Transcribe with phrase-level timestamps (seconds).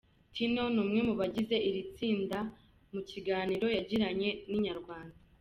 [0.33, 2.39] Tino ni umwe mu bagize iri tsinda,
[2.93, 5.17] mu kiganiro yagiranye na inyarwanda.